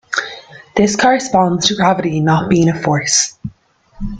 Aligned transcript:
This 0.75 0.95
corresponds 0.95 1.67
to 1.67 1.75
gravity 1.75 2.21
not 2.21 2.49
being 2.49 2.69
a 2.69 2.73
force. 2.81 3.37